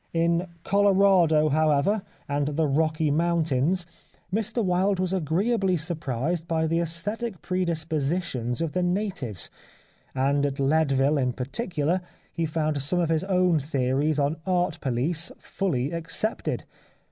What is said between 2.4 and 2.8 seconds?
the